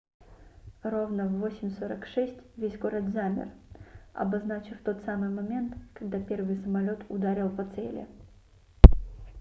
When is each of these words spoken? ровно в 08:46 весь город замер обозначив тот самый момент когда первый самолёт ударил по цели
ровно 0.81 1.27
в 1.27 1.45
08:46 1.45 2.43
весь 2.57 2.75
город 2.79 3.09
замер 3.09 3.49
обозначив 4.13 4.81
тот 4.83 5.03
самый 5.03 5.29
момент 5.29 5.75
когда 5.93 6.19
первый 6.19 6.57
самолёт 6.57 7.05
ударил 7.07 7.51
по 7.55 7.63
цели 7.75 8.07